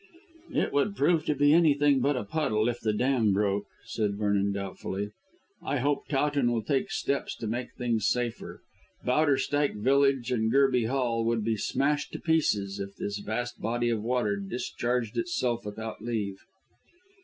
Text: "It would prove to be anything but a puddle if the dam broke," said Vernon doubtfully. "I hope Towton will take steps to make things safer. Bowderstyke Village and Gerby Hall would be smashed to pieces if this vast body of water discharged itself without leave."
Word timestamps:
"It 0.51 0.73
would 0.73 0.95
prove 0.95 1.25
to 1.25 1.35
be 1.35 1.53
anything 1.53 1.99
but 1.99 2.17
a 2.17 2.23
puddle 2.23 2.67
if 2.67 2.79
the 2.79 2.91
dam 2.91 3.33
broke," 3.33 3.67
said 3.85 4.15
Vernon 4.15 4.51
doubtfully. 4.51 5.11
"I 5.61 5.77
hope 5.77 6.07
Towton 6.07 6.51
will 6.51 6.63
take 6.63 6.89
steps 6.89 7.35
to 7.35 7.45
make 7.45 7.75
things 7.75 8.07
safer. 8.07 8.63
Bowderstyke 9.05 9.75
Village 9.75 10.31
and 10.31 10.51
Gerby 10.51 10.87
Hall 10.87 11.23
would 11.25 11.43
be 11.43 11.55
smashed 11.55 12.13
to 12.13 12.19
pieces 12.19 12.79
if 12.79 12.95
this 12.95 13.19
vast 13.19 13.61
body 13.61 13.91
of 13.91 14.01
water 14.01 14.37
discharged 14.37 15.19
itself 15.19 15.67
without 15.67 16.01
leave." 16.01 16.37